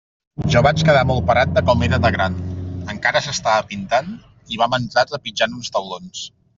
Jo 0.53 0.61
vaig 0.67 0.79
quedar 0.87 1.03
molt 1.09 1.27
parat 1.27 1.51
de 1.57 1.63
com 1.67 1.85
era 1.89 2.01
de 2.07 2.11
gran; 2.17 2.41
encara 2.97 3.23
s'estava 3.29 3.69
pintant, 3.75 4.13
i 4.55 4.63
vam 4.67 4.81
entrar 4.83 5.09
trepitjant 5.15 5.59
uns 5.63 5.75
taulons. 5.79 6.29